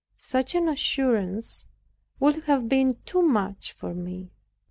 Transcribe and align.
Such 0.17 0.55
an 0.55 0.67
assurance 0.67 1.67
would 2.19 2.45
have 2.45 2.67
been 2.67 2.97
too 3.05 3.21
much 3.21 3.71
for 3.71 3.93
me. 3.93 4.31